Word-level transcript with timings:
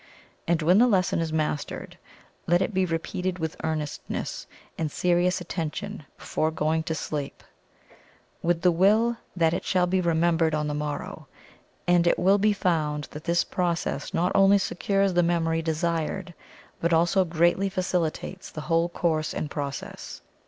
And 0.47 0.63
when 0.63 0.79
the 0.79 0.87
lesson 0.87 1.19
is 1.19 1.31
mastered, 1.31 1.95
let 2.47 2.59
it 2.59 2.73
be 2.73 2.87
repeated 2.87 3.37
with 3.37 3.55
earnestness 3.63 4.47
and 4.75 4.91
serious 4.91 5.39
attention 5.39 6.07
before 6.17 6.49
going 6.49 6.81
to 6.85 6.95
sleep, 6.95 7.43
with 8.41 8.63
the 8.63 8.71
Will 8.71 9.17
that 9.35 9.53
it 9.53 9.63
shall 9.63 9.85
be 9.85 10.01
remembered 10.01 10.55
on 10.55 10.65
the 10.65 10.73
morrow. 10.73 11.27
And 11.85 12.07
it 12.07 12.17
will 12.17 12.39
be 12.39 12.51
found 12.51 13.09
that 13.11 13.25
this 13.25 13.43
process 13.43 14.11
not 14.11 14.31
only 14.33 14.57
secures 14.57 15.13
the 15.13 15.21
memory 15.21 15.61
desired, 15.61 16.33
but 16.79 16.93
also 16.93 17.23
greatly 17.23 17.69
facilitates 17.69 18.49
the 18.49 18.61
whole 18.61 18.89
course 18.89 19.35
and 19.35 19.51
process. 19.51 20.21